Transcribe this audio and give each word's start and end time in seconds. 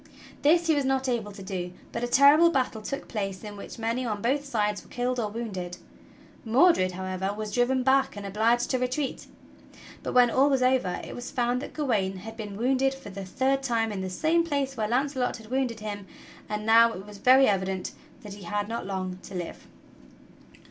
This 0.41 0.65
he 0.65 0.73
was 0.73 0.83
not 0.83 1.07
able 1.07 1.31
to 1.31 1.43
do, 1.43 1.73
but 1.91 2.03
a 2.03 2.07
terrible 2.07 2.49
battle 2.49 2.81
took 2.81 3.07
place 3.07 3.43
in 3.43 3.55
which 3.55 3.77
many 3.77 4.03
on 4.03 4.19
both 4.19 4.43
sides 4.43 4.81
were 4.81 4.89
killed 4.89 5.19
or 5.19 5.29
wounded. 5.29 5.77
Mordred, 6.43 6.93
however, 6.93 7.31
was 7.35 7.51
driven 7.51 7.83
back 7.83 8.17
and 8.17 8.25
obliged 8.25 8.71
to 8.71 8.79
retreat. 8.79 9.27
But 10.01 10.13
when 10.15 10.31
all 10.31 10.49
was 10.49 10.63
over 10.63 10.99
it 11.03 11.13
was 11.13 11.29
found 11.29 11.61
that 11.61 11.73
Gawain 11.73 12.17
had 12.17 12.35
been 12.35 12.57
wounded 12.57 12.95
for 12.95 13.11
the 13.11 13.25
third 13.25 13.61
time 13.61 13.91
in 13.91 14.01
the 14.01 14.09
same 14.09 14.43
place 14.43 14.75
where 14.75 14.87
Launcelot 14.87 15.37
had 15.37 15.51
wounded 15.51 15.81
him; 15.81 16.07
and 16.49 16.65
now 16.65 16.93
it 16.93 17.05
was 17.05 17.19
very 17.19 17.45
evident 17.45 17.91
that 18.23 18.33
he 18.33 18.45
had 18.45 18.67
not 18.67 18.87
long 18.87 19.19
to 19.21 19.35
live. 19.35 19.67